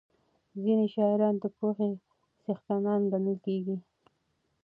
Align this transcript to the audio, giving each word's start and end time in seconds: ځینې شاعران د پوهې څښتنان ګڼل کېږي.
ځینې 0.63 0.85
شاعران 0.93 1.35
د 1.43 1.45
پوهې 1.57 1.89
څښتنان 2.43 3.01
ګڼل 3.11 3.37
کېږي. 3.45 3.77